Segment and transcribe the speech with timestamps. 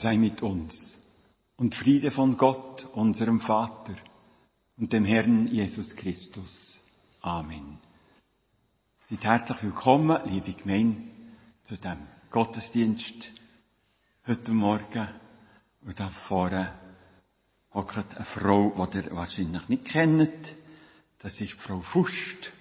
[0.00, 0.78] Sei mit uns
[1.56, 3.96] und Friede von Gott, unserem Vater
[4.76, 6.80] und dem Herrn Jesus Christus.
[7.20, 7.78] Amen.
[9.10, 11.02] Seid herzlich willkommen, liebe Gemeinde,
[11.64, 11.98] zu dem
[12.30, 13.32] Gottesdienst
[14.24, 15.08] heute Morgen.
[15.84, 16.74] Und da vorne
[17.74, 20.54] hockt eine Frau, die ihr wahrscheinlich nicht kennt.
[21.18, 22.52] Das ist Frau Fust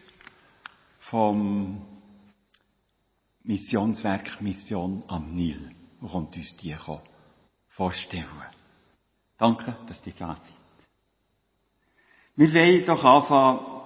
[1.12, 1.86] vom
[3.44, 6.76] Missionswerk Mission am Nil und kommt uns die
[7.78, 8.26] vorstellen.
[9.38, 10.54] Danke, dass ihr da seid.
[12.36, 13.78] Wir wollen doch anfangen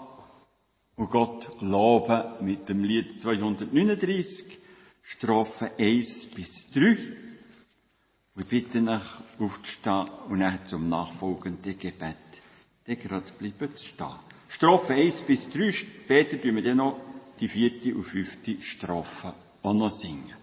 [0.95, 4.59] und Gott loben mit dem Lied 239,
[5.03, 6.97] Strophe 1 bis 3.
[8.35, 9.03] Wir bitten euch
[9.39, 12.15] aufzustehen und dann zum nachfolgenden Gebet
[12.85, 14.19] dann gerade bleiben zu stehen.
[14.47, 16.99] Strophe 1 bis 3, später tun wir dann noch
[17.39, 20.40] die vierte und fünfte Strophe auch noch singen.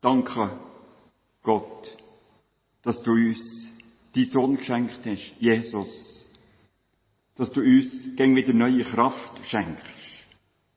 [0.00, 0.58] Danke,
[1.42, 1.96] Gott,
[2.82, 3.70] dass du uns
[4.14, 6.26] die Sohn geschenkt hast, Jesus.
[7.36, 9.84] Dass du uns gegen wieder neue Kraft schenkst,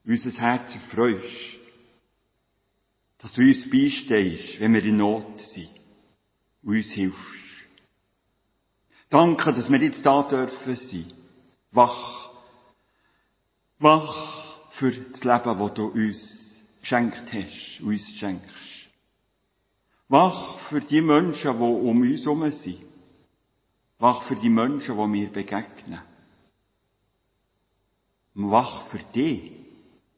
[0.06, 1.59] unser Herz erfreust.
[3.19, 5.69] Dass du uns beistehst, wenn wir in Not sind
[6.62, 7.44] und uns hilfst.
[9.09, 11.13] Danke, dass wir jetzt da dürfen sein.
[11.71, 12.31] Wach.
[13.80, 18.82] Wach für das Leben, das du uns geschenkt hast, uns schenkst.
[20.13, 22.86] Wach für die Menschen, die um uns herum sind.
[23.98, 26.01] Wach für die Menschen, die mir begegnen.
[28.36, 29.54] Wach für dich.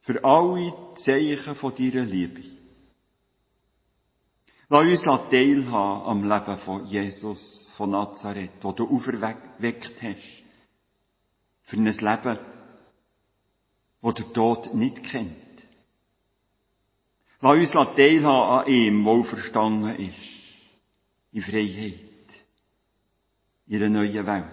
[0.01, 2.43] Für alle Zeichen von deiner Liebe.
[4.67, 10.43] Lass uns teilhaben am Leben von Jesus von Nazareth, das du auferweckt hast.
[11.67, 12.39] Für ein Leben,
[14.01, 15.54] das der Tod nicht kennt.
[17.41, 20.15] Lass uns teilhaben an ihm, der verstanden ist.
[21.31, 21.99] In Freiheit.
[23.67, 24.45] In einer neuen Welt.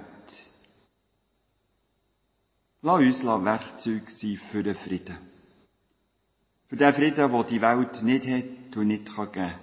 [2.82, 5.18] Lass uns Werkzeug sein für den Frieden.
[6.66, 9.58] Für den Frieden, den die Welt nicht hat und nicht geben kann.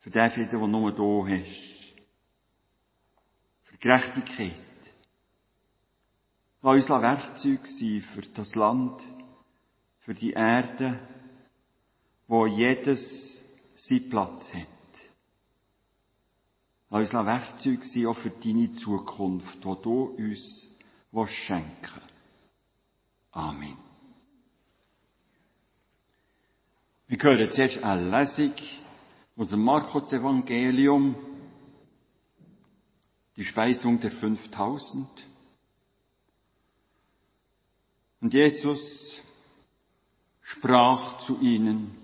[0.00, 1.94] Für den Frieden, den nur du hast.
[3.62, 4.52] Für Gerechtigkeit.
[6.60, 9.00] Lass uns Werkzeug sein für das Land,
[10.00, 10.98] für die Erde,
[12.26, 13.42] wo jedes
[13.74, 14.68] seinen Platz hat.
[16.90, 20.68] Lass uns Werkzeug sein auch für deine Zukunft, die du uns
[21.26, 22.02] schenken.
[23.32, 23.76] Amen.
[27.06, 28.54] Wir hören zuerst eine Lesung
[29.36, 31.16] aus dem Markus-Evangelium,
[33.36, 35.08] die Speisung der 5000.
[38.20, 39.20] Und Jesus
[40.42, 42.03] sprach zu ihnen,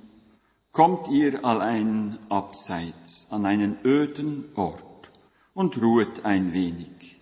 [0.73, 5.11] kommt ihr allein abseits an einen öden Ort
[5.53, 7.17] und ruhet ein wenig.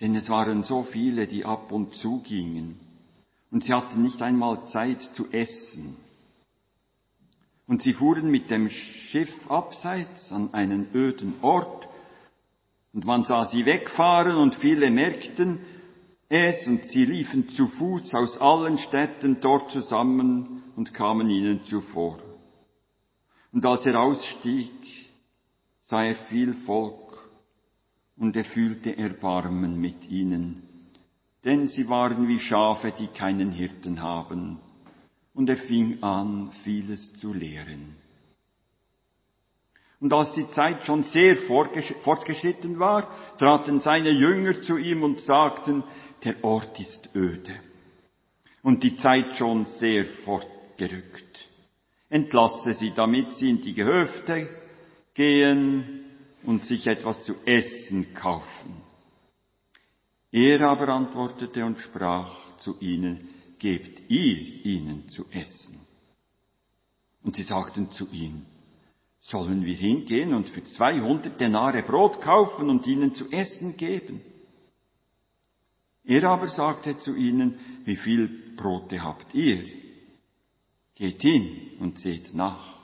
[0.00, 2.78] Denn es waren so viele, die ab und zu gingen,
[3.50, 5.96] und sie hatten nicht einmal Zeit zu essen.
[7.66, 11.88] Und sie fuhren mit dem Schiff abseits an einen öden Ort,
[12.92, 15.60] und man sah sie wegfahren, und viele merkten
[16.28, 22.16] es, und sie liefen zu Fuß aus allen Städten dort zusammen und kamen ihnen zuvor.
[23.52, 24.72] Und als er ausstieg,
[25.82, 27.18] sah er viel Volk
[28.16, 30.62] und er fühlte Erbarmen mit ihnen,
[31.44, 34.58] denn sie waren wie Schafe, die keinen Hirten haben.
[35.34, 37.96] Und er fing an, vieles zu lehren.
[40.00, 41.36] Und als die Zeit schon sehr
[42.04, 43.06] fortgeschritten war,
[43.36, 45.84] traten seine Jünger zu ihm und sagten,
[46.24, 47.60] der Ort ist öde
[48.62, 50.06] und die Zeit schon sehr
[50.80, 51.48] fortgerückt.
[52.08, 54.48] Entlasse sie, damit sie in die Gehöfte
[55.14, 56.04] gehen
[56.44, 58.82] und sich etwas zu essen kaufen.
[60.32, 63.28] Er aber antwortete und sprach zu ihnen,
[63.58, 65.80] gebt ihr ihnen zu essen.
[67.22, 68.46] Und sie sagten zu ihm,
[69.20, 74.22] sollen wir hingehen und für 200 Denare Brot kaufen und ihnen zu essen geben?
[76.04, 79.79] Er aber sagte zu ihnen, wie viel Brote habt ihr?
[81.00, 82.76] Geht hin und seht nach.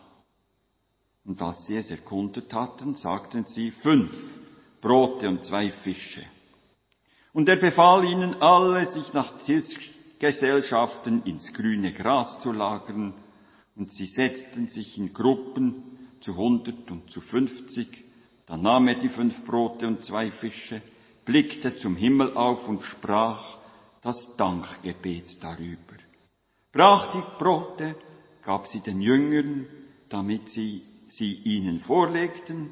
[1.27, 4.11] Und als sie es erkundet hatten, sagten sie fünf
[4.81, 6.25] Brote und zwei Fische.
[7.35, 13.13] Und er befahl ihnen alle, sich nach Tischgesellschaften ins grüne Gras zu lagern,
[13.75, 18.03] und sie setzten sich in Gruppen zu hundert und zu fünfzig.
[18.47, 20.81] Dann nahm er die fünf Brote und zwei Fische,
[21.27, 23.59] blickte zum Himmel auf und sprach
[24.01, 25.97] das Dankgebet darüber.
[26.77, 27.97] Brach die Brote,
[28.45, 29.67] gab sie den Jüngern,
[30.11, 32.71] damit sie sie ihnen vorlegten,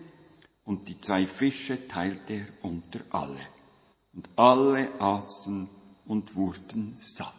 [0.67, 3.47] und die zwei Fische teilte er unter alle.
[4.12, 5.71] Und alle aßen
[6.05, 7.33] und wurden satt.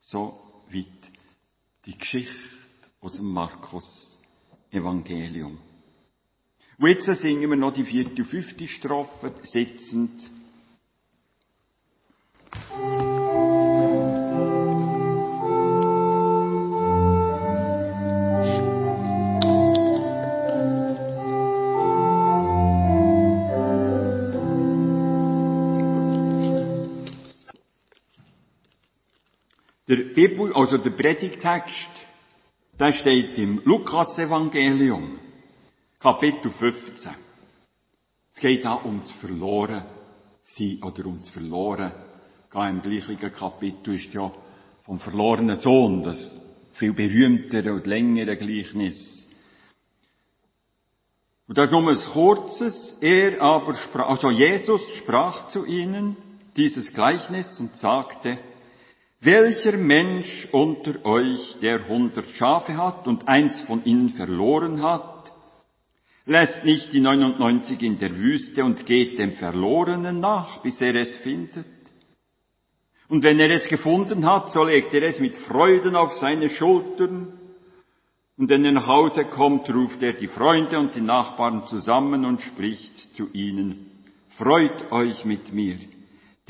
[0.00, 0.86] So weit
[1.86, 2.34] die Geschichte
[3.00, 4.18] aus dem Markus
[4.72, 5.58] Evangelium.
[6.76, 10.28] Und jetzt singen wir noch die vierte und fünfte Strophe, sitzend.
[29.90, 31.90] Der Bibel, also der Predigtext,
[32.78, 35.18] der steht im Lukas-Evangelium,
[35.98, 37.10] Kapitel 15.
[38.32, 39.82] Es geht da um das Verloren
[40.42, 41.90] sein oder um das Verloren.
[42.52, 44.30] Gehen im gleichen Kapitel ist ja
[44.84, 46.36] vom verlorenen Sohn, das
[46.74, 49.28] viel berühmtere und längere Gleichnis.
[51.48, 56.16] Und darum ein kurzes, er aber sprach, also Jesus sprach zu ihnen
[56.56, 58.38] dieses Gleichnis und sagte,
[59.20, 65.32] welcher Mensch unter euch, der hundert Schafe hat und eins von ihnen verloren hat,
[66.24, 71.14] lässt nicht die 99 in der Wüste und geht dem Verlorenen nach, bis er es
[71.18, 71.66] findet?
[73.08, 77.32] Und wenn er es gefunden hat, so legt er es mit Freuden auf seine Schultern.
[78.38, 82.40] Und wenn er nach Hause kommt, ruft er die Freunde und die Nachbarn zusammen und
[82.40, 83.86] spricht zu ihnen,
[84.38, 85.76] Freut euch mit mir,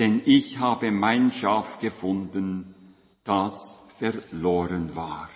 [0.00, 2.74] denn ich habe mein Schaf gefunden,
[3.22, 3.54] das
[3.98, 5.28] verloren war.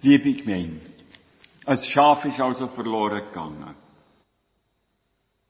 [0.00, 0.80] Liebe Gemeinde,
[1.66, 3.74] ein Schaf ist also verloren gegangen.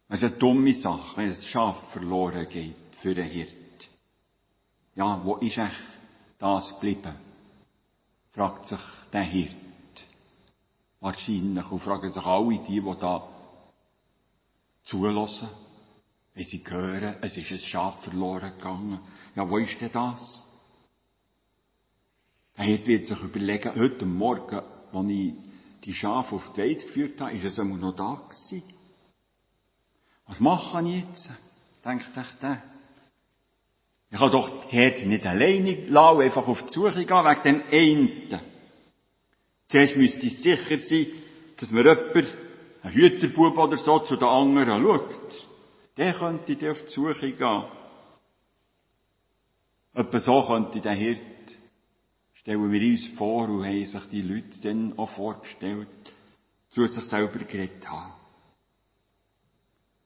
[0.08, 3.52] Das ist eine dumme Sache, wenn ein Schaf verloren geht für einen Hirt.
[4.94, 5.84] Ja, wo ist echt
[6.38, 7.14] das geblieben?
[8.30, 8.80] Fragt sich
[9.12, 9.54] der Hirt.
[11.00, 11.70] Wahrscheinlich.
[11.70, 13.37] Und fragen sich alle die, die da
[14.88, 15.48] zulassen,
[16.34, 19.00] wenn sie hören, es ist ein Schaf verloren gegangen.
[19.34, 20.44] Ja, wo ist denn das?
[22.54, 24.60] Hirt wird sich überlegen, heute Morgen,
[24.92, 25.34] als ich
[25.84, 28.62] die Schafe auf die Weide geführt habe, ist es immer noch da gewesen.
[30.26, 31.30] Was mache ich jetzt?
[31.84, 32.62] Denkt euch der.
[34.10, 37.62] Ich kann doch die Herde nicht alleine lassen, einfach auf die Suche gehen, wegen dem
[37.70, 38.40] einen.
[39.68, 41.06] Zuerst müsste ich sicher sein,
[41.58, 42.47] dass mir jemand,
[42.88, 45.46] ein Hüterbub oder so, zu den anderen schaut.
[45.96, 47.64] Der könnte dann auf die Suche gehen.
[49.94, 51.20] Etwa so könnte der Hirt,
[52.34, 55.88] stellen wir uns vor, und haben sich die Leute dann auch vorgestellt,
[56.70, 58.12] zu sich selber geredet haben.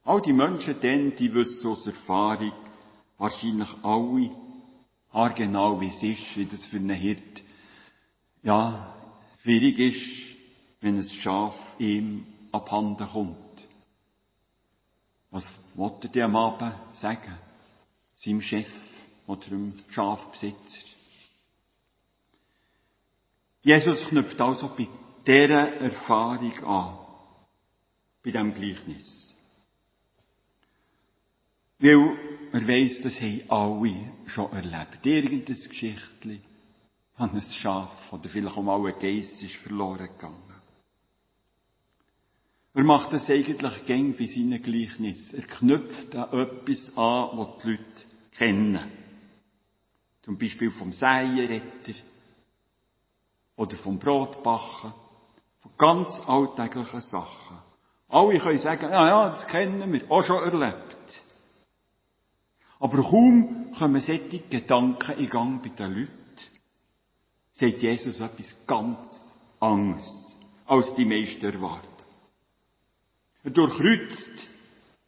[0.04, 2.52] All die Menschen dann, die wissen aus Erfahrung,
[3.18, 4.30] wahrscheinlich alle,
[5.12, 7.42] haargenau wie es ist, wie das für einen Hirt,
[8.42, 8.96] ja,
[9.42, 10.36] schwierig ist,
[10.80, 13.68] wenn ein Schaf ihm abhanden kommt.
[15.30, 17.38] Was wollte der am Abend sagen?
[18.14, 18.68] Seinem Chef
[19.26, 20.86] oder dem Schafbesitzer?
[23.62, 24.88] Jesus knüpft also bei
[25.26, 26.98] dieser Erfahrung an,
[28.22, 29.34] bei diesem Gleichnis.
[31.78, 32.16] Weil
[32.52, 35.04] er weiss, das haben alle schon erlebt.
[35.04, 36.42] Irgendein Geschichtchen
[37.16, 40.51] an ein Schaf oder vielleicht auch mal ein Geiss ist verloren gegangen.
[42.74, 45.36] Er macht das eigentlich gäng bei seinen Gleichnissen.
[45.36, 48.04] Er knüpft an etwas an, was die Leute
[48.36, 48.90] kennen.
[50.22, 51.94] Zum Beispiel vom Seienretter
[53.56, 54.94] oder vom Brotbacken.
[55.60, 57.58] Von ganz alltäglichen Sachen.
[58.08, 61.24] Alle können sagen, ja, ja, das kennen wir, auch schon erlebt.
[62.78, 66.36] Aber kaum kommen solche Gedanken in Gang bei den Leuten,
[67.52, 71.91] sagt Jesus etwas ganz anderes, als die meisten erwarten.
[73.44, 74.48] Er durchkreuzt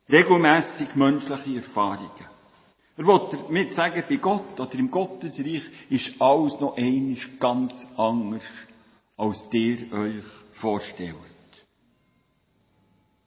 [0.08, 2.10] regelmäßig menschliche Erfahrungen.
[2.96, 8.42] Er will damit sagen, bei Gott oder im Gottesreich ist alles noch einiges ganz anders,
[9.16, 10.24] als ihr euch
[10.54, 11.16] vorstellt.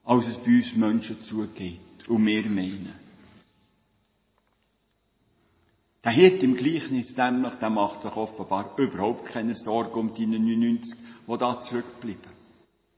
[0.04, 2.94] Als es bei uns Menschen zugeht und wir meinen.
[6.04, 10.94] Der Hirt im Gleichnis nämlich, der macht sich offenbar überhaupt keine Sorge um die 99,
[11.28, 12.32] die da zurückbleiben.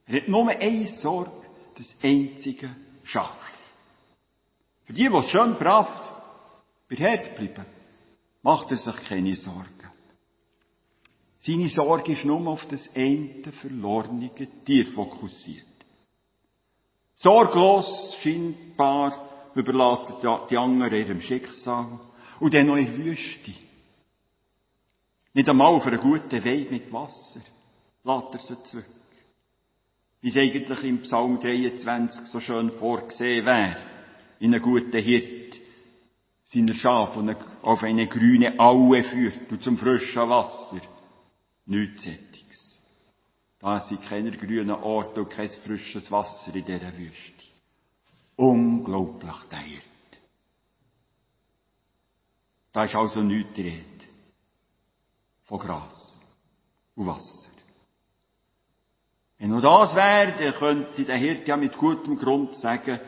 [0.05, 1.48] Er hat nur eine Sorge,
[1.79, 3.37] das einzige Schaf.
[4.85, 5.87] Für die, die schön brav
[6.89, 7.65] bei Herd bleiben,
[8.41, 9.91] macht er sich keine Sorgen.
[11.39, 14.29] Seine Sorge ist nur auf das eine verlorene
[14.65, 15.65] Tier fokussiert.
[17.13, 21.99] Sorglos, scheinbar, überlässt die anderen ihrem Schicksal.
[22.41, 23.53] Und dann noch in Wüste.
[25.33, 27.41] Nicht einmal auf einen guten Weg mit Wasser
[28.03, 28.98] lässt er sie zurück.
[30.21, 33.77] Wie es eigentlich im Psalm 23 so schön vorgesehen wäre,
[34.39, 35.59] in einem guten Hirt,
[36.45, 37.15] seiner Schaf
[37.61, 40.81] auf eine grüne Aue führt und zum frischen Wasser.
[41.65, 42.79] Nichts Sättiges.
[43.59, 47.45] Da sind keine grünen Orte und kein frisches Wasser in dieser Wüste.
[48.35, 49.83] Unglaublich der Hirt.
[52.71, 53.83] Da ist also nichts Rede.
[55.43, 56.19] Von Gras
[56.95, 57.48] und Wasser.
[59.39, 62.99] Wenn nur das wäre, dann könnte der Hirt ja mit gutem Grund sagen,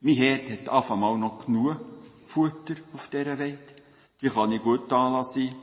[0.00, 1.80] mein Herd hat auf einmal noch genug
[2.28, 3.74] Futter auf dieser Welt.
[4.20, 5.54] Die kann ich gut anlassen.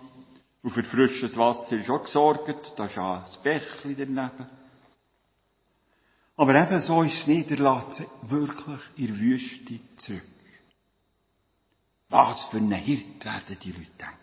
[0.62, 2.74] Und für frisches Wasser ist auch gesorgt.
[2.75, 4.48] Da ist auch ein Bächli daneben.
[6.36, 10.24] Aber ebenso ist es nicht, wirklich in der Wüste zurück.
[12.10, 14.18] Was für ein Hirt werden die Leute denken.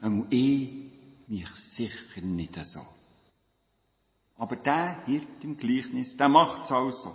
[0.00, 0.97] Und ich
[1.28, 2.80] mich sicher nicht so.
[4.36, 7.14] Aber der Hirt im Gleichnis, der macht es also.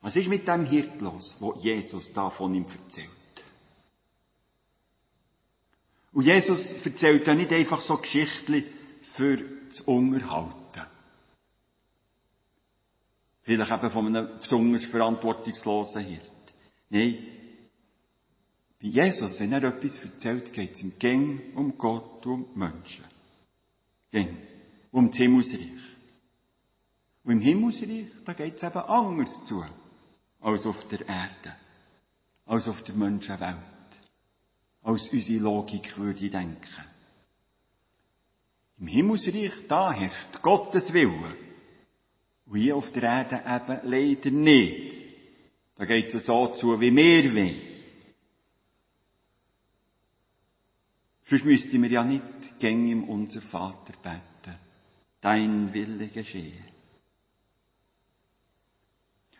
[0.00, 3.10] Was ist mit dem Hirt los, wo Jesus da von ihm erzählt?
[6.12, 8.64] Und Jesus erzählt ja nicht einfach so Geschichten
[9.14, 9.36] für
[9.68, 10.86] das Unterhalten.
[13.42, 16.30] Vielleicht eben von einem besonders verantwortungslosen Hirt.
[16.88, 17.39] Nein.
[18.82, 23.04] Bei Jesus, wenn er etwas erzählt, geht es ihm gäng um Gott und um Menschen.
[24.10, 24.38] Gäng.
[24.90, 25.82] Um das Himmelsreich.
[27.22, 29.62] Und im Himmelsreich, da geht es eben anders zu,
[30.40, 31.56] als auf der Erde.
[32.46, 33.58] Als auf der Menschenwelt.
[34.82, 36.84] Als unsere Logik würde ich denken.
[38.78, 41.36] Im Himmelsreich, da herrscht Gottes Wille.
[42.46, 44.96] Und hier auf der Erde eben leider nicht.
[45.76, 47.79] Da geht es so zu, wie wir wollen.
[51.30, 54.58] Sonst müssten wir ja nicht gängig unser Vater beten.
[55.20, 56.64] Dein Wille geschehe.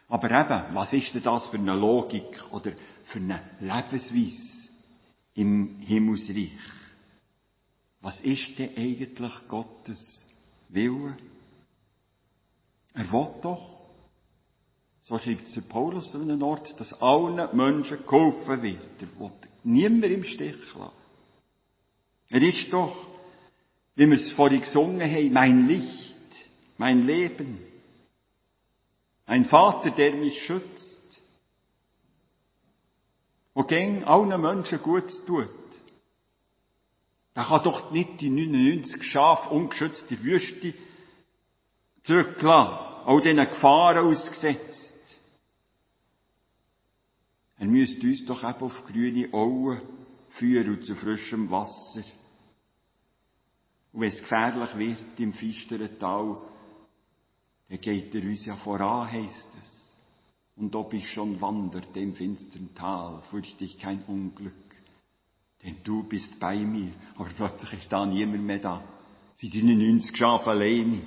[0.07, 2.73] Aber eben, was ist denn das für eine Logik oder
[3.07, 4.71] für eine Lebensweise
[5.35, 6.61] im Himmelsreich?
[8.03, 10.25] Was ist denn eigentlich Gottes
[10.69, 11.17] Wille?
[12.95, 13.81] Er will doch,
[15.01, 19.03] so schreibt es Paulus an einem Ort, dass allen Menschen geholfen wird.
[19.03, 19.33] Er will
[19.65, 21.00] niemand im Stich lassen.
[22.31, 22.97] Er ist doch,
[23.97, 26.17] wie wir es vorhin gesungen haben, mein Licht,
[26.79, 27.59] mein Leben.
[29.27, 31.21] Ein Vater, der mich schützt.
[33.53, 35.51] Und gegen allen Menschen gut tut.
[37.35, 40.75] Da kann doch nicht die 99 Schafe ungeschützt in die Wüste
[42.05, 45.21] zurückgelassen, all diesen Gefahren ausgesetzt.
[47.59, 49.81] Er müsste uns doch eben auf grüne Auen
[50.31, 52.05] führen und zu frischem Wasser.
[53.93, 56.41] Und wenn es gefährlich wird im finsteren Tal,
[57.69, 59.95] dann geht er uns ja voran, heisst es.
[60.57, 64.53] Und ob ich schon wanderte im finsteren Tal, fürchte ich kein Unglück,
[65.63, 66.93] denn du bist bei mir.
[67.17, 68.83] Aber plötzlich ist da niemand mehr da.
[69.37, 71.01] Sie sind 90 Schafe alleine.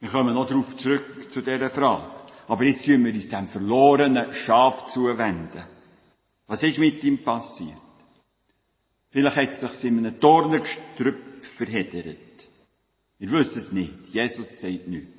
[0.00, 2.10] Wir kommen noch darauf zurück zu dieser Frage.
[2.46, 5.64] Aber jetzt tun wir uns dem verlorenen Schaf zuwenden.
[6.46, 7.83] Was ist mit ihm passiert?
[9.14, 12.48] Vielleicht hat es sich in einem Dornengestrüpp verheddert.
[13.20, 14.06] Wir wissen es nicht.
[14.08, 15.12] Jesus sagt nichts.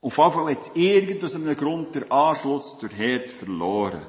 [0.00, 4.06] Auf jeden Fall hat es irgend aus einem Grund der Anschluss zur Herd verloren.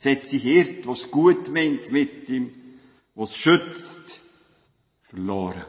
[0.00, 2.50] Es hat sich Hirt, was gut meint mit ihm,
[3.14, 4.20] was schützt,
[5.04, 5.64] verloren.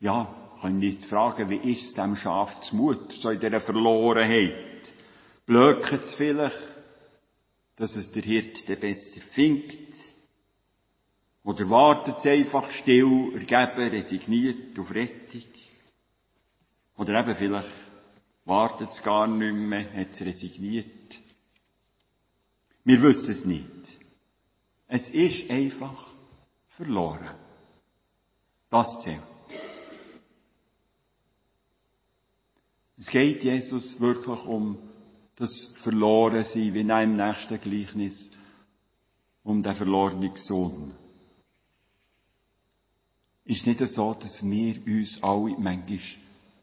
[0.00, 4.94] Ja, können uns fragen, wie ist es dem Schaf zu Mut, so in dieser Verlorenheit?
[5.44, 6.75] Blöket es vielleicht,
[7.76, 9.94] dass es der Hirt besser findet?
[11.44, 15.44] Oder wartet es einfach still, ergeben, resigniert auf Rettung?
[16.96, 17.86] Oder eben vielleicht
[18.44, 20.86] wartet es gar nicht mehr, hat es resigniert.
[22.84, 23.98] Wir wissen es nicht.
[24.88, 26.08] Es ist einfach
[26.70, 27.36] verloren.
[28.70, 29.22] Das zählt.
[32.98, 34.78] Es geht Jesus wirklich um
[35.36, 38.30] das Verlorensein, wie in einem nächsten Gleichnis,
[39.42, 40.94] um den verlorenen Sohn.
[43.44, 46.00] Ist nicht so, dass wir uns alle manchmal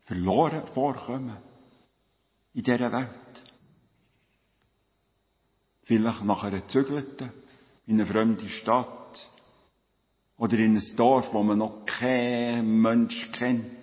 [0.06, 1.38] verloren vorkommen
[2.54, 3.10] in dieser Welt?
[5.84, 7.32] Vielleicht nach einer Zügelten,
[7.86, 9.30] in eine fremde Stadt
[10.38, 13.83] oder in ein Dorf, wo man noch keinen Mensch kennt.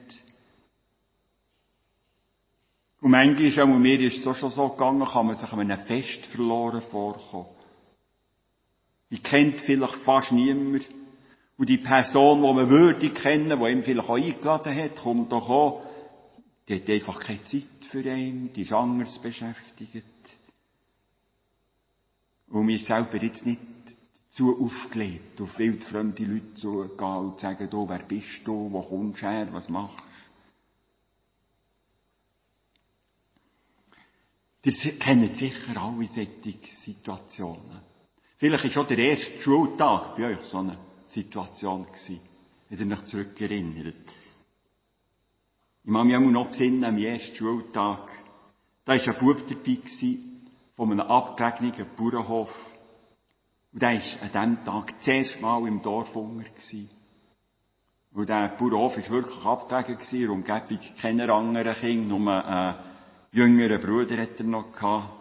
[3.01, 5.79] Und manchmal, auch mir ist es auch schon so gegangen, kann man sich an einem
[5.87, 7.47] Fest verloren vorkommen.
[9.09, 10.87] Ich kennt vielleicht fast niemand.
[11.57, 15.49] Und die Person, die man würde kennen, die ihm vielleicht auch eingeladen hat, kommt doch
[15.49, 15.83] auch,
[16.69, 20.05] die hat einfach keine Zeit für ihn, die ist anders beschäftigt.
[22.49, 23.61] Und mir selber jetzt nicht
[24.33, 29.23] zu aufgelegt, auf wildfremde Leute zugehen und zu sagen, du, wer bist du, wo kommst
[29.23, 30.03] du her, was machst
[34.62, 37.81] Ihr kennt sicher alle solche Situationen.
[38.37, 40.77] Vielleicht war schon der erste Schultag bei euch so eine
[41.09, 42.20] Situation gewesen,
[42.68, 43.94] wenn ihr euch zurückerinnert.
[45.83, 48.11] Ich habe mich auch noch besinnen, am ersten Schultag,
[48.85, 52.55] da war ein Bub dabei gewesen, von einem abgelegenen Bauernhof.
[53.73, 56.51] Und der war an diesem Tag zuerst mal im Dorf unter.
[58.12, 62.89] Und der Bauernhof war wirklich abgelegen gewesen, in der keiner anderen Kinder, nur einen
[63.33, 65.21] jüngeren Bruder hat er noch gehabt.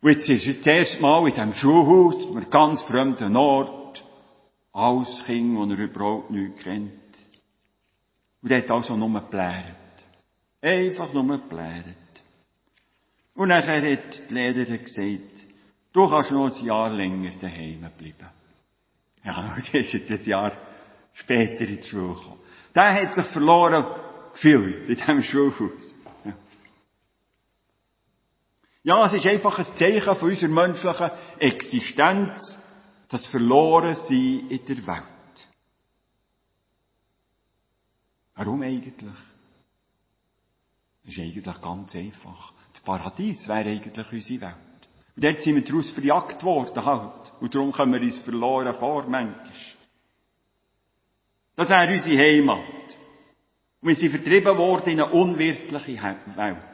[0.00, 4.04] Und jetzt ist er das erste Mal in diesem Schulhaus, an einem ganz fremden Ort,
[4.72, 6.92] alles Kind, das er überhaupt nicht kennt.
[8.42, 9.76] Und er hat also nur geplärt.
[10.62, 11.96] Einfach nur geplärt.
[13.34, 15.46] Und nachher hat die Lehrerin gesagt,
[15.92, 18.30] du kannst noch ein Jahr länger daheim bleiben.
[19.24, 20.52] Ja, und ist er ein Jahr
[21.12, 22.40] später in die Schule gekommen.
[22.74, 23.84] Der hat sich verloren
[24.32, 25.96] gefühlt in diesem Schulhaus.
[28.82, 29.06] Ja.
[29.06, 32.58] es ist einfach ein Zeichen von unserer menschlichen Existenz,
[33.08, 35.48] das Verlorensein in der Welt.
[38.34, 38.94] Warum eigentlich?
[41.04, 42.52] Das ist eigentlich ganz einfach.
[42.72, 44.54] Das Paradies wäre eigentlich unsere Welt.
[45.16, 47.32] Und dort sind wir daraus verjagt worden halt.
[47.40, 49.50] Und darum kommen wir uns verloren vor, manchmal.
[51.56, 52.64] Das wäre unsere Heimat.
[53.82, 56.02] Und wir sind vertrieben worden in eine unwirtliche
[56.36, 56.69] Welt.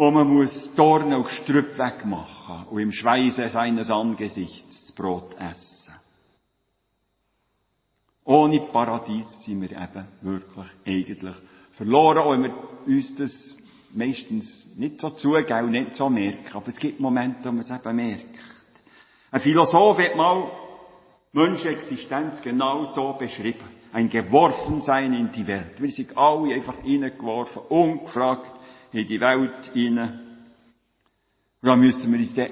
[0.00, 5.92] Wo man muss Dornen und Strüpp wegmachen und im Schweiße seines Angesichts das Brot essen.
[8.24, 11.36] Ohne Paradies sind wir eben wirklich eigentlich
[11.72, 12.54] verloren, auch wenn wir
[12.86, 13.54] uns das
[13.92, 16.48] meistens nicht so zugeben und nicht so merken.
[16.54, 18.38] Aber es gibt Momente, wo man es eben merkt.
[19.30, 20.50] Ein Philosoph hat mal
[21.32, 23.68] Menschenexistenz genau so beschrieben.
[23.92, 25.78] Ein Geworfensein in die Welt.
[25.78, 28.59] Wir sind alle einfach reingeworfen, ungefragt
[28.92, 30.20] in die Welt hinein.
[31.62, 32.50] Und dann müssen wir uns dann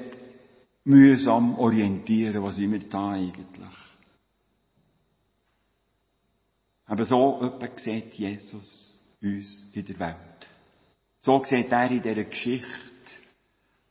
[0.84, 3.44] mühsam orientieren, was sind wir da eigentlich.
[6.86, 10.48] Aber so etwa sieht Jesus uns in der Welt.
[11.20, 12.68] So sieht er in dieser Geschichte,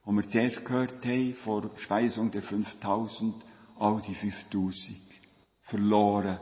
[0.05, 3.35] die wir zuerst gehört haben, vor Speisung der 5000,
[3.77, 4.97] all die 5000
[5.63, 6.39] verloren,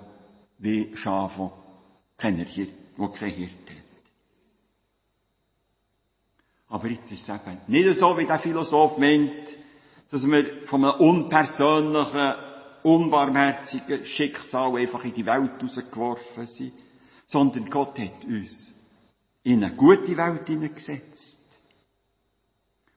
[0.60, 1.52] wie Schafe,
[2.14, 3.85] die keine Hirte hat.
[6.76, 9.48] Aber jetzt ist es eben nicht so, wie der Philosoph meint,
[10.12, 12.34] dass wir von einem unpersönlichen,
[12.84, 16.74] unbarmherzigen Schicksal einfach in die Welt rausgeworfen sind,
[17.28, 18.76] sondern Gott hat uns
[19.44, 21.40] in eine gute Welt hineingesetzt.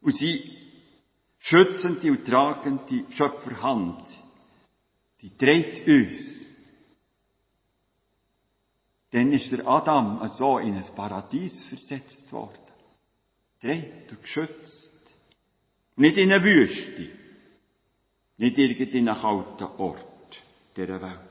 [0.00, 0.58] Und sie
[1.38, 4.02] schützende und tragende Schöpferhand,
[5.22, 6.56] die trägt uns.
[9.12, 12.67] Dann ist der Adam so in ein Paradies versetzt worden.
[13.60, 15.16] Trägt und geschützt.
[15.96, 17.10] Nicht in eine Wüste.
[18.36, 20.42] Nicht irgendein kalter Ort
[20.76, 21.28] dieser Welt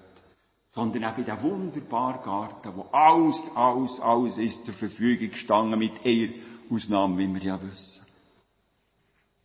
[0.78, 6.06] sondern auch in diesem wunderbaren Garten, wo alles, alles, alles ist zur Verfügung gestanden, mit
[6.06, 6.30] eher
[6.70, 8.06] Ausnahme, wie wir ja wissen.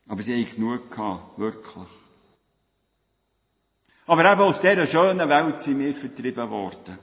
[0.09, 1.89] Aber sie haben genug gehabt, wirklich.
[4.05, 6.99] Aber eben aus dieser schönen Welt sind wir vertrieben worden.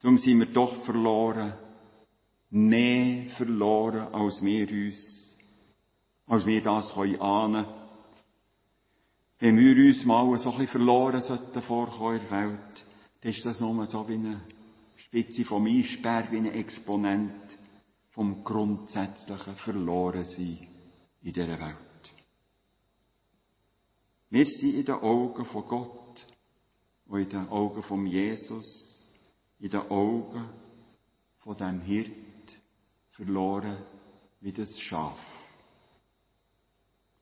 [0.00, 1.54] Darum sind wir doch verloren.
[2.56, 5.36] Mehr verloren, als wir uns,
[6.28, 7.66] als wir das können ahnen.
[9.40, 12.84] Wenn wir uns mal so ein bisschen verloren sollten vorkommen in der Welt,
[13.20, 14.40] dann ist das nur so wie eine
[14.94, 17.58] Spitze vom Eisberg, wie ein Exponent
[18.10, 20.68] vom grundsätzlichen Verlorensein
[21.22, 21.76] in dieser Welt.
[24.30, 26.24] Wir sind in den Augen von Gott
[27.06, 29.08] und in den Augen von Jesus,
[29.58, 30.48] in den Augen
[31.40, 32.12] von dem Hirt
[33.16, 33.78] verloren
[34.40, 35.18] wie das Schaf.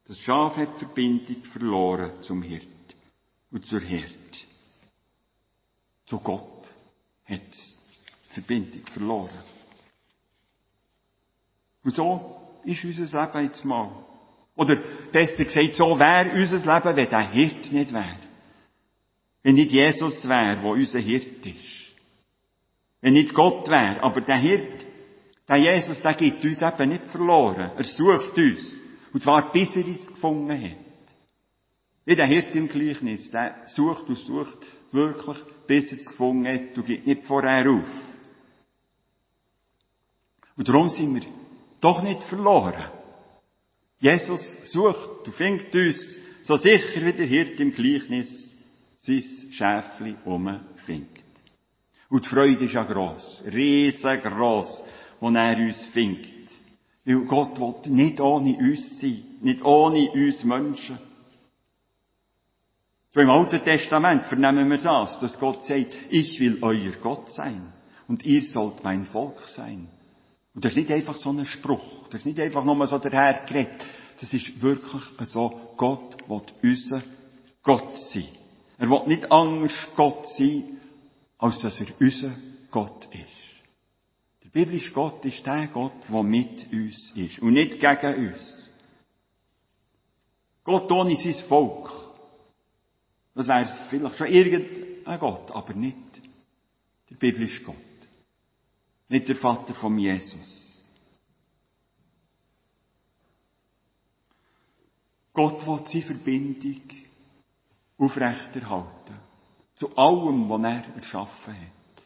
[0.07, 2.66] Das Schaf hat Verbindung verloren zum Hirt
[3.50, 4.46] und zur Hirt.
[6.07, 6.70] Zu Gott
[7.24, 7.40] hat
[8.31, 9.42] Verbindung verloren.
[11.85, 14.05] Und so ist unser Leben jetzt mal.
[14.55, 14.76] Oder
[15.11, 18.18] besser gesagt, so wäre unser Leben, wenn der Hirt nicht wäre.
[19.42, 21.92] Wenn nicht Jesus wäre, der unser Hirt ist.
[23.00, 24.91] Wenn nicht Gott wäre, aber der Hirt,
[25.52, 27.72] der Jesus, der gibt uns eben nicht verloren.
[27.76, 28.72] Er sucht uns.
[29.12, 30.78] Und zwar bis er uns gefunden hat.
[32.06, 34.58] Wie der Hirt im Gleichnis, der sucht und sucht
[34.92, 35.36] wirklich,
[35.66, 37.84] bis er es gefunden hat und gibt nicht vorher auf.
[40.56, 41.22] Und darum sind wir
[41.82, 42.86] doch nicht verloren.
[43.98, 46.02] Jesus sucht und findet uns
[46.44, 48.56] so sicher wie der Hirt im Gleichnis
[48.96, 51.24] sein Schäfli umfindet.
[52.08, 54.82] Und die Freude ist ja gross, riesengroß,
[55.22, 56.50] wenn er uns findet.
[57.04, 60.98] Weil Gott will nicht ohne uns sein, nicht ohne uns Menschen.
[63.14, 67.72] So im Alten Testament vernehmen wir das, dass Gott sagt, ich will euer Gott sein
[68.08, 69.88] und ihr sollt mein Volk sein.
[70.54, 73.85] Und das ist nicht einfach so ein Spruch, das ist nicht einfach nur so dahergeredet,
[74.20, 77.02] das ist wirklich so, Gott will unser
[77.62, 78.28] Gott sein.
[78.78, 80.80] Er will nicht anders Gott sein,
[81.38, 82.32] als dass er unser
[82.70, 83.41] Gott ist.
[84.54, 88.70] Der biblische Gott ist der Gott, der mit uns ist und nicht gegen uns.
[90.62, 91.90] Gott ohne sein Volk.
[93.34, 95.96] Das wäre vielleicht schon irgendein Gott, aber nicht
[97.08, 97.76] der biblische Gott.
[99.08, 100.84] Nicht der Vater von Jesus.
[105.32, 106.82] Gott will seine Verbindung
[107.96, 109.18] aufrechterhalten.
[109.76, 112.04] Zu allem, was er erschaffen hat.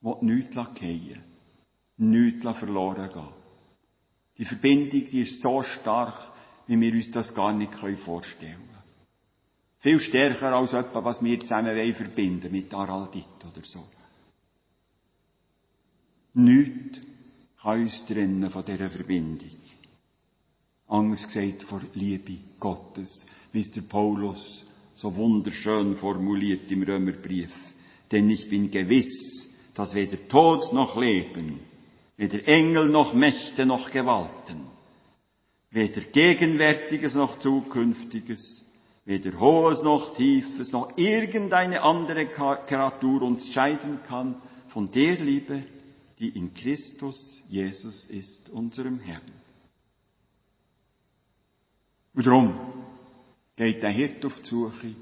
[0.00, 1.29] Will nichts fallen
[2.00, 3.28] nichts verloren gehen.
[4.38, 6.14] Die Verbindung, die ist so stark,
[6.66, 8.80] wie wir uns das gar nicht vorstellen können.
[9.80, 13.84] Viel stärker als etwas, was wir zusammen wollen verbinden mit Araldit oder so.
[16.34, 17.00] Nichts
[17.60, 19.50] kann uns trennen von dieser Verbindung.
[20.88, 27.52] Anders gesagt, vor Liebe Gottes, wie es der Paulus so wunderschön formuliert im Römerbrief.
[28.10, 31.60] Denn ich bin gewiss, dass weder Tod noch Leben,
[32.20, 34.66] weder Engel noch Mächte noch Gewalten,
[35.70, 38.62] weder Gegenwärtiges noch Zukünftiges,
[39.06, 45.64] weder Hohes noch Tiefes noch irgendeine andere Kreatur uns scheiden kann von der Liebe,
[46.18, 49.32] die in Christus Jesus ist, unserem Herrn.
[52.12, 52.84] Und darum
[53.56, 54.94] geht der Hirt auf die Suche,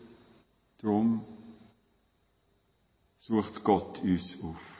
[0.80, 1.24] darum
[3.16, 4.77] sucht Gott uns auf.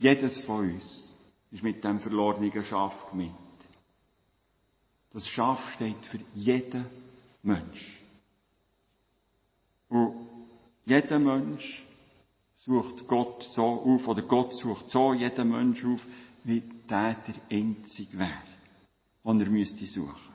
[0.00, 1.14] Jedes von uns
[1.50, 3.34] ist mit dem verlorenen Schaf gemeint.
[5.12, 6.86] Das Schaf steht für jeden
[7.42, 8.00] Mensch.
[9.90, 10.26] Und
[10.86, 11.84] jeder Mensch
[12.56, 16.00] sucht Gott so auf, oder Gott sucht so jeden Mensch auf,
[16.44, 18.30] wie der der einzige wäre,
[19.22, 20.34] den er müsste suchen.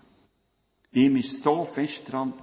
[0.91, 2.34] Ihm ist so fest dran,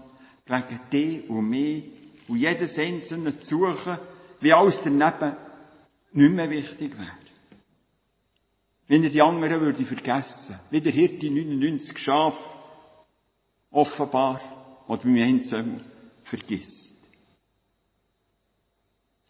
[0.45, 1.85] gelegen, die und mich
[2.27, 3.99] und jedes Einzelne zu suchen,
[4.41, 5.37] wie alles daneben
[6.12, 7.18] nicht mehr wichtig wäre.
[8.88, 12.38] Wenn er die anderen würde vergessen, wie der Hirte 99 Schafe
[13.70, 15.87] offenbar oder beim Einzelnen
[16.25, 16.96] vergisst.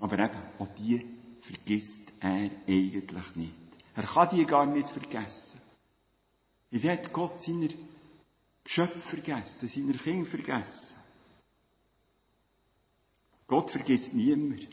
[0.00, 1.06] Aber eben, auch die
[1.42, 3.54] vergisst er eigentlich nicht.
[3.94, 5.60] Er kann die gar nicht vergessen.
[6.70, 7.68] Wie wird Gott seine
[8.64, 10.96] Geschöpfe vergessen, seine Kinder vergessen?
[13.46, 14.66] Gott vergisst niemand.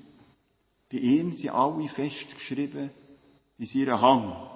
[0.92, 2.90] Bei ihm sind alle festgeschrieben
[3.58, 4.50] in seiner Hand.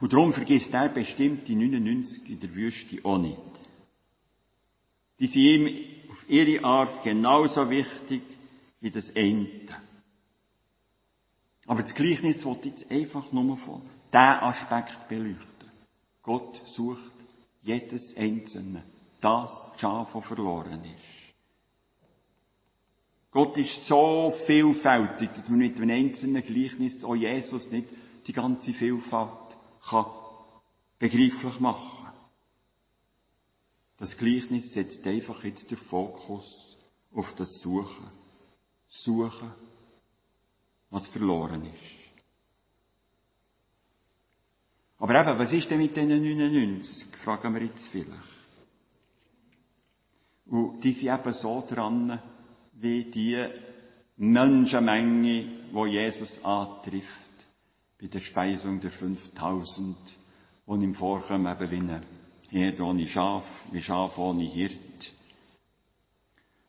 [0.00, 3.38] Und darum vergisst er bestimmt die 99 in der Wüste auch nicht.
[5.18, 8.22] Die sind ihm auf ihre Art genauso wichtig
[8.80, 9.74] wie das Ende.
[11.66, 13.82] Aber das Gleichnis wird jetzt einfach nur von
[14.12, 15.70] diesem Aspekt beleuchten.
[16.22, 17.12] Gott sucht
[17.62, 18.84] jedes Einzelne.
[19.20, 21.13] Das Schaf, das verloren ist.
[23.34, 27.88] Gott ist so vielfältig, dass man mit einem einzelnen Gleichnis auch Jesus nicht
[28.28, 29.56] die ganze Vielfalt
[29.88, 30.06] kann
[31.00, 32.12] begreiflich machen.
[33.98, 36.78] Das Gleichnis setzt einfach jetzt den Fokus
[37.12, 38.06] auf das Suchen.
[38.86, 39.52] Suchen,
[40.90, 42.04] was verloren ist.
[44.98, 47.04] Aber eben, was ist denn mit diesen 99?
[47.24, 48.44] Fragen wir jetzt vielleicht.
[50.46, 52.22] Und die sind eben so dran,
[52.74, 53.46] wie die
[54.16, 57.08] Menschenmenge, wo Jesus antrifft,
[58.00, 59.96] bei der Speisung der 5000,
[60.66, 62.00] und ihm vorkommen eben wie ein
[62.50, 64.72] Herd ohne Schaf, wie Schaf ohne Hirt.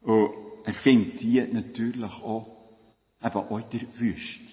[0.01, 0.31] Und
[0.63, 2.47] er findet die natürlich auch,
[3.23, 4.43] eben auch in der Wüste.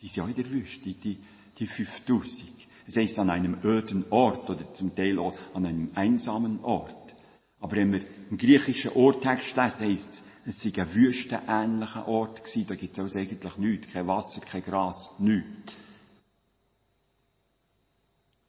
[0.00, 1.18] Die sind auch in der Wüste, die,
[1.58, 2.52] die 5000.
[2.86, 7.14] Es heißt an einem öden Ort oder zum Teil auch an einem einsamen Ort.
[7.60, 12.66] Aber wenn wir im griechischen Urtext lesen, heisst es, es sei ein wüstenähnlicher Ort gewesen.
[12.66, 13.92] Da gibt es also eigentlich nichts.
[13.92, 15.72] Kein Wasser, kein Gras, nichts.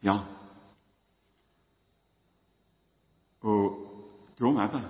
[0.02, 0.28] Ja.
[3.42, 3.78] Und
[4.38, 4.84] darum eben,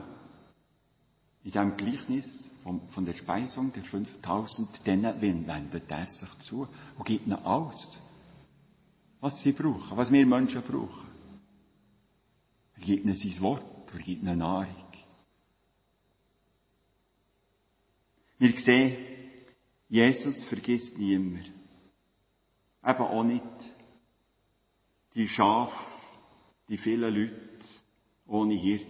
[1.43, 2.25] in diesem Gleichnis
[2.63, 8.01] von, von der Speisung der 5000, denen wendet er sich zu und gibt ihnen alles,
[9.21, 11.07] was sie brauchen, was wir Menschen brauchen.
[12.75, 14.84] Er gibt ihnen sein Wort, er gibt ihnen Nahrung.
[18.37, 18.97] Wir sehen,
[19.87, 21.51] Jesus vergisst niemand.
[22.85, 23.43] Eben auch nicht
[25.13, 25.75] die Schafe,
[26.67, 27.65] die vielen Leute
[28.27, 28.85] ohne Hirt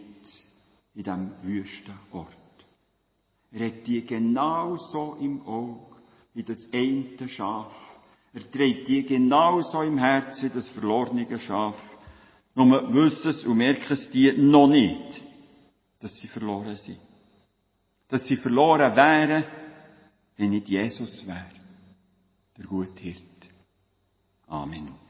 [0.95, 2.35] in diesem wüsten Ort.
[3.51, 5.95] Er hat die genauso im Auge
[6.33, 7.73] wie das eine Schaf.
[8.33, 11.75] Er trägt die genauso im Herzen, das verlorene Schaf.
[12.53, 15.23] Nur wissen es und merken es die noch nicht,
[15.99, 16.99] dass sie verloren sind.
[18.07, 19.45] Dass sie verloren wären,
[20.37, 21.45] wenn nicht Jesus wäre.
[22.57, 23.49] Der gute Hirt.
[24.47, 25.04] Amen.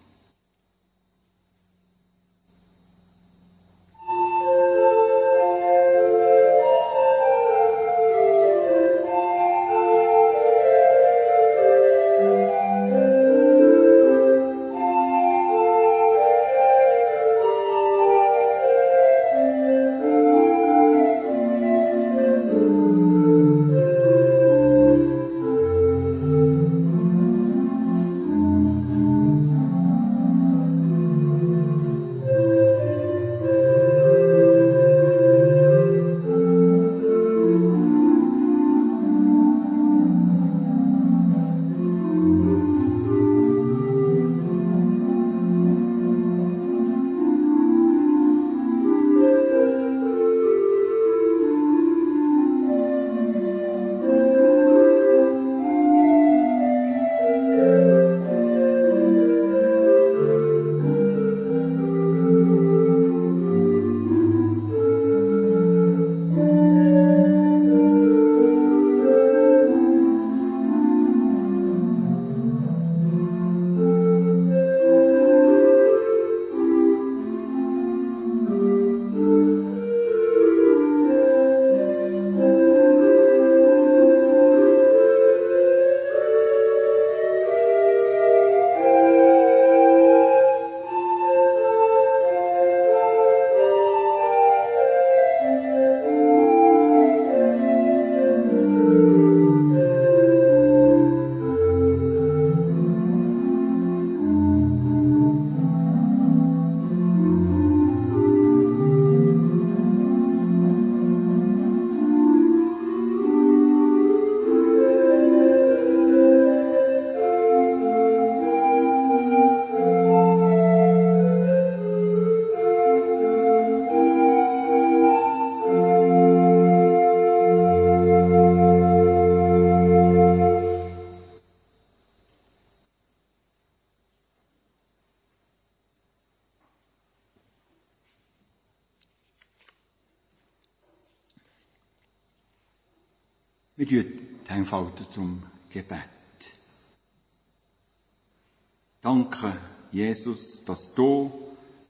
[149.95, 151.31] Jesus, dass du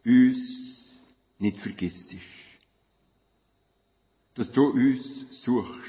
[0.06, 1.00] uns
[1.40, 2.14] nicht vergisst.
[4.36, 5.84] Dass du uns suchst,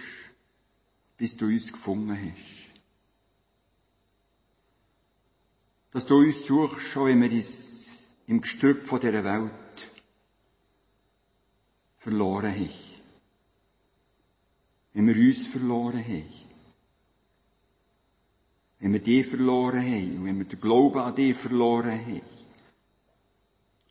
[1.19, 2.73] bis du uns gefunden hast.
[5.93, 7.49] Dass du uns suchst, schon wenn wir uns
[8.27, 9.53] im Gestrüpp von dieser Welt
[11.99, 12.97] verloren haben
[14.95, 16.56] wenn wir uns verloren haben.
[18.79, 22.21] Wenn wir dich verloren haben und wenn wir den Glauben an dich verloren haben.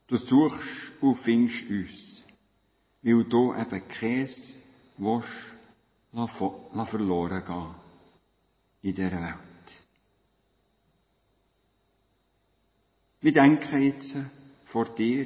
[0.08, 2.24] Du suchst und findest uns,
[3.02, 4.60] weil du eben Käse
[4.98, 5.28] willst,
[6.90, 7.76] verloren gehen
[8.84, 9.40] in dieser Welt.
[13.22, 14.16] Wir denken jetzt
[14.66, 15.26] vor dir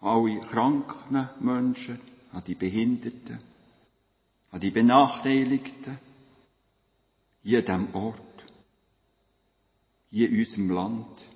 [0.00, 1.98] an alle kranken Menschen,
[2.32, 3.38] an die Behinderten,
[4.50, 5.98] an die Benachteiligten,
[7.44, 8.44] hier an diesem Ort,
[10.10, 11.28] hier in unserem Land,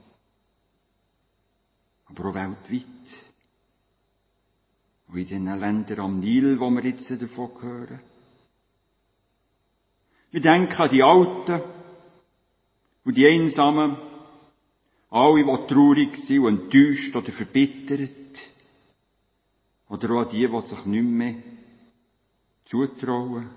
[2.07, 2.87] aber auch weltweit.
[5.09, 8.01] Und in den Ländern am Nil, wo wir jetzt davon hören.
[10.31, 11.63] Wir denken an die Alten
[13.05, 13.97] und die Einsamen,
[15.11, 18.11] alle, die traurig sind und enttäuscht oder verbittert.
[19.89, 21.35] Oder auch die, die sich nicht mehr
[22.67, 23.49] zutrauen.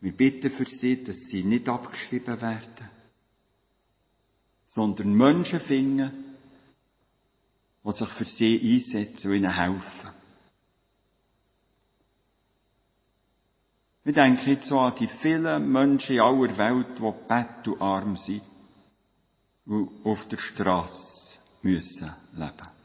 [0.00, 2.90] Wir bitten für sie, dass sie nicht abgeschrieben werden,
[4.68, 6.36] sondern Menschen finden,
[7.84, 10.10] die sich für sie einsetzen und ihnen helfen.
[14.04, 18.42] Wir denken jetzt so an die vielen Menschen in aller Welt, die bettelarm sind
[19.66, 22.77] und auf der Straße müssen leben.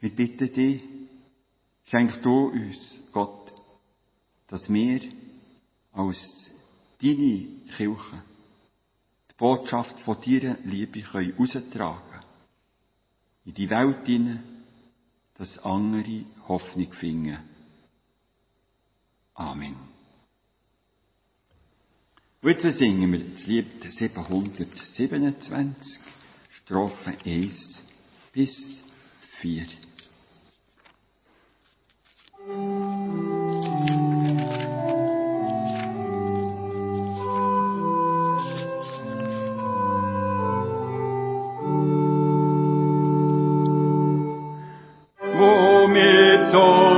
[0.00, 0.82] Wir bitten dich,
[1.86, 3.52] schenk du uns, Gott,
[4.46, 5.00] dass wir
[5.92, 6.50] als
[7.02, 8.22] deine Kirche
[9.30, 11.34] die Botschaft von deiner Liebe können
[13.44, 14.42] in die Welt hinein,
[15.34, 17.38] dass andere Hoffnung finden.
[19.34, 19.76] Amen.
[22.42, 25.98] Und jetzt singen wir das Lied 727,
[26.50, 27.84] Strophe 1
[28.32, 28.82] bis
[29.40, 29.87] 4.
[46.50, 46.97] So.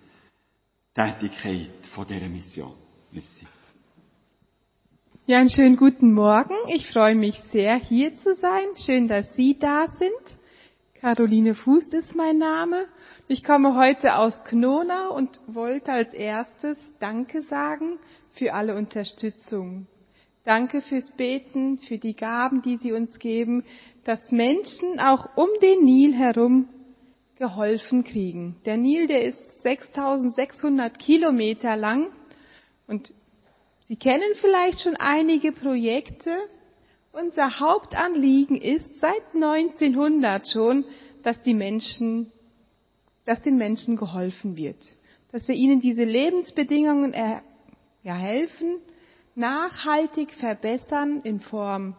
[0.93, 2.73] Tätigkeit von dieser Mission.
[3.11, 3.47] Merci.
[5.25, 6.53] Ja, einen schönen guten Morgen.
[6.67, 8.65] Ich freue mich sehr, hier zu sein.
[8.75, 10.37] Schön, dass Sie da sind.
[10.99, 12.87] Caroline Fuß ist mein Name.
[13.29, 17.97] Ich komme heute aus Knona und wollte als erstes Danke sagen
[18.33, 19.87] für alle Unterstützung.
[20.43, 23.63] Danke fürs Beten, für die Gaben, die Sie uns geben,
[24.03, 26.67] dass Menschen auch um den Nil herum
[27.41, 28.55] geholfen kriegen.
[28.65, 32.11] Der Nil, der ist 6600 Kilometer lang
[32.87, 33.11] und
[33.87, 36.33] Sie kennen vielleicht schon einige Projekte.
[37.11, 40.85] Unser Hauptanliegen ist seit 1900 schon,
[41.23, 42.31] dass die Menschen,
[43.25, 44.77] dass den Menschen geholfen wird,
[45.33, 47.41] dass wir ihnen diese Lebensbedingungen er,
[48.03, 48.77] ja, helfen,
[49.35, 51.97] nachhaltig verbessern in Form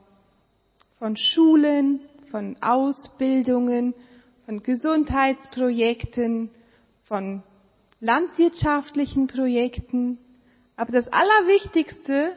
[0.98, 3.92] von Schulen, von Ausbildungen,
[4.52, 6.50] von Gesundheitsprojekten,
[7.04, 7.42] von
[8.00, 10.18] landwirtschaftlichen Projekten.
[10.76, 12.34] Aber das Allerwichtigste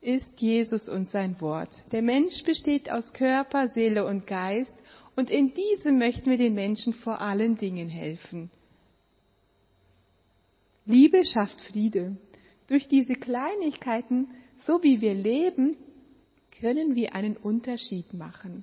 [0.00, 1.70] ist Jesus und sein Wort.
[1.90, 4.74] Der Mensch besteht aus Körper, Seele und Geist
[5.16, 8.50] und in diesem möchten wir den Menschen vor allen Dingen helfen.
[10.84, 12.16] Liebe schafft Friede.
[12.68, 14.28] Durch diese Kleinigkeiten,
[14.64, 15.76] so wie wir leben,
[16.60, 18.62] können wir einen Unterschied machen.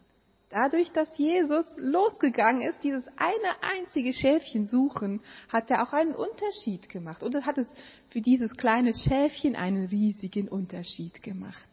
[0.54, 5.20] Dadurch, dass Jesus losgegangen ist, dieses eine einzige Schäfchen suchen,
[5.52, 7.24] hat er auch einen Unterschied gemacht.
[7.24, 7.68] Und es hat es
[8.10, 11.68] für dieses kleine Schäfchen einen riesigen Unterschied gemacht.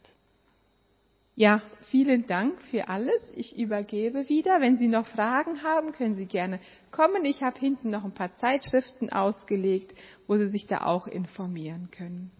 [1.35, 1.61] Ja,
[1.91, 3.21] vielen Dank für alles.
[3.35, 4.61] Ich übergebe wieder.
[4.61, 6.59] Wenn Sie noch Fragen haben, können Sie gerne
[6.89, 7.23] kommen.
[7.23, 9.93] Ich habe hinten noch ein paar Zeitschriften ausgelegt,
[10.25, 12.31] wo Sie sich da auch informieren können.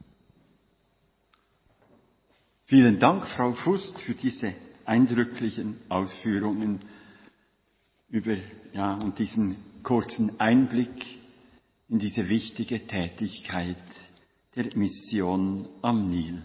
[2.66, 4.56] Vielen Dank, Frau Fust, für diese
[4.86, 6.82] eindrücklichen Ausführungen
[8.10, 8.36] über,
[8.74, 11.20] ja, und diesen kurzen Einblick
[11.90, 13.78] in diese wichtige Tätigkeit
[14.56, 16.42] der Mission am Nil.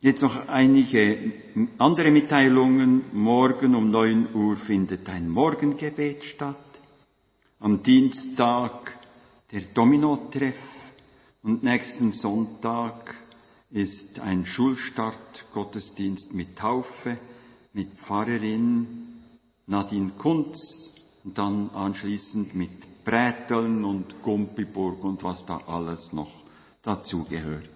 [0.00, 1.32] Jetzt noch einige
[1.78, 3.04] andere Mitteilungen.
[3.14, 6.58] Morgen um 9 Uhr findet ein Morgengebet statt.
[7.58, 8.98] Am Dienstag
[9.50, 10.58] der Domino-Treff
[11.42, 13.14] und nächsten Sonntag
[13.74, 17.18] ist ein Schulstart Gottesdienst mit Taufe,
[17.72, 18.86] mit Pfarrerin
[19.66, 20.60] Nadine Kunz
[21.24, 26.30] und dann anschließend mit Bräteln und Gumpiburg und was da alles noch
[26.82, 27.68] dazugehört.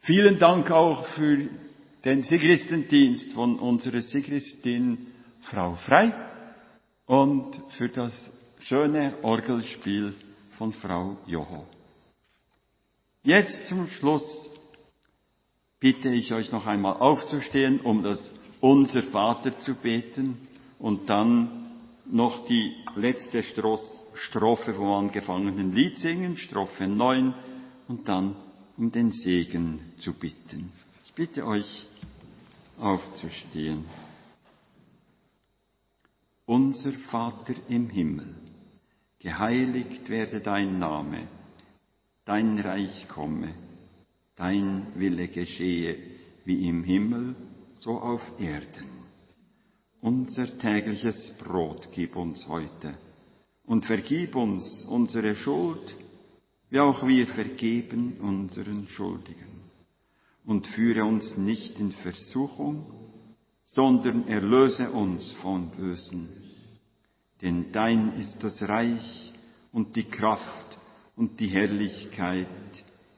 [0.00, 1.48] Vielen Dank auch für
[2.04, 5.06] den Sigristendienst von unserer Sigristin
[5.42, 6.12] Frau Frei
[7.06, 8.12] und für das
[8.60, 10.14] schöne Orgelspiel
[10.58, 11.64] von Frau Joho.
[13.22, 14.49] Jetzt zum Schluss
[15.80, 18.20] bitte ich euch noch einmal aufzustehen, um das
[18.60, 20.36] Unser Vater zu beten
[20.78, 21.70] und dann
[22.04, 23.42] noch die letzte
[24.14, 27.34] Strophe vom angefangenen Lied singen, Strophe 9
[27.88, 28.36] und dann
[28.76, 30.72] um den Segen zu bitten.
[31.04, 31.86] Ich bitte euch
[32.78, 33.84] aufzustehen.
[36.46, 38.34] Unser Vater im Himmel,
[39.20, 41.28] geheiligt werde dein Name,
[42.24, 43.54] dein Reich komme,
[44.40, 45.98] dein Wille geschehe,
[46.46, 47.36] wie im Himmel,
[47.80, 48.88] so auf Erden.
[50.00, 52.94] Unser tägliches Brot gib uns heute
[53.66, 55.94] und vergib uns unsere Schuld,
[56.70, 59.60] wie auch wir vergeben unseren Schuldigen.
[60.46, 62.86] Und führe uns nicht in Versuchung,
[63.66, 66.30] sondern erlöse uns vom Bösen.
[67.42, 69.34] Denn dein ist das Reich
[69.70, 70.78] und die Kraft
[71.14, 72.48] und die Herrlichkeit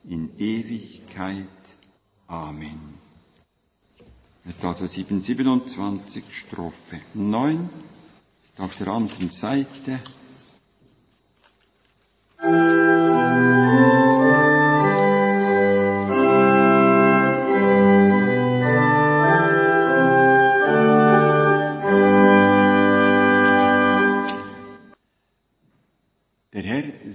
[0.05, 1.47] in Ewigkeit.
[2.27, 2.99] Amen.
[4.45, 7.71] Jetzt also 727 Strophe 9,
[8.43, 10.01] ist auf der anderen Seite.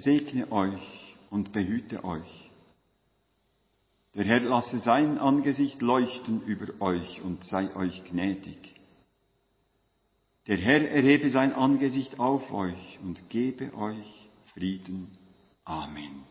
[0.08, 2.47] segne euch und behüte euch.
[4.16, 8.76] Der Herr lasse sein Angesicht leuchten über euch und sei euch gnädig.
[10.48, 15.12] Der Herr erhebe sein Angesicht auf euch und gebe euch Frieden.
[15.66, 16.24] Amen.